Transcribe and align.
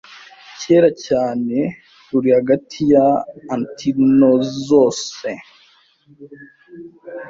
kera 0.59 0.89
cyane 1.05 1.55
ruri 2.09 2.29
hagati 2.37 2.79
ya 2.93 3.07
antilinezose 3.53 5.29